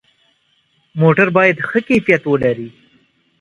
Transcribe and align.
موټر 1.01 1.27
باید 1.37 1.55
ښه 1.67 1.79
کیفیت 1.87 2.21
ولري. 2.27 2.67